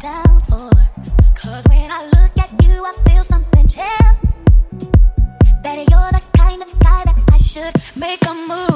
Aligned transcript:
down 0.00 0.40
for. 0.48 0.70
Cause 1.34 1.64
when 1.68 1.90
I 1.90 2.04
look 2.04 2.32
at 2.38 2.50
you, 2.64 2.84
I 2.84 2.92
feel 3.06 3.22
something 3.22 3.66
tell 3.66 4.18
That 5.62 5.76
you're 5.76 6.12
the 6.12 6.22
kind 6.36 6.62
of 6.62 6.78
guy 6.78 7.04
that 7.04 7.18
I 7.30 7.36
should 7.36 7.74
make 7.96 8.24
a 8.26 8.34
move. 8.34 8.69